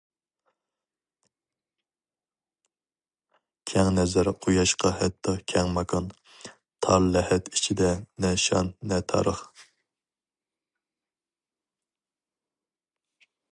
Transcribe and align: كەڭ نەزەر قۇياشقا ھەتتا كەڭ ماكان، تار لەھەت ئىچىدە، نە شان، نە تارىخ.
كەڭ 3.71 3.91
نەزەر 3.97 4.29
قۇياشقا 4.45 4.91
ھەتتا 5.03 5.35
كەڭ 5.53 5.69
ماكان، 5.77 6.09
تار 6.87 7.05
لەھەت 7.17 7.53
ئىچىدە، 7.55 7.93
نە 8.27 8.33
شان، 8.47 8.73
نە 8.93 9.01
تارىخ. 9.15 9.47